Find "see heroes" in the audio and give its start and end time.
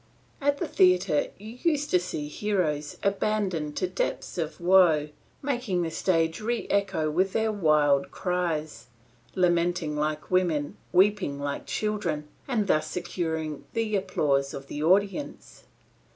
1.99-2.97